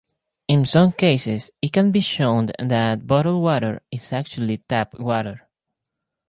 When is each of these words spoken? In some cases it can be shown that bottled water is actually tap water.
In 0.47 0.65
some 0.65 0.93
cases 0.93 1.51
it 1.61 1.71
can 1.71 1.91
be 1.91 1.99
shown 1.99 2.49
that 2.57 3.05
bottled 3.05 3.43
water 3.43 3.83
is 3.91 4.11
actually 4.11 4.57
tap 4.67 4.99
water. 4.99 5.47